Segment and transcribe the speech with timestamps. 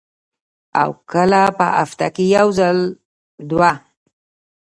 [0.81, 2.77] او کله پۀ هفته کښې یو ځل
[3.49, 3.79] دوه ـ